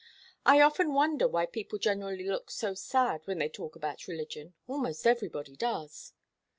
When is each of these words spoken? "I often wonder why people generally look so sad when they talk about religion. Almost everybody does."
"I 0.47 0.61
often 0.61 0.93
wonder 0.95 1.27
why 1.27 1.45
people 1.45 1.77
generally 1.77 2.27
look 2.27 2.49
so 2.49 2.73
sad 2.73 3.21
when 3.25 3.37
they 3.37 3.49
talk 3.49 3.75
about 3.75 4.07
religion. 4.07 4.55
Almost 4.67 5.05
everybody 5.05 5.55
does." 5.55 6.13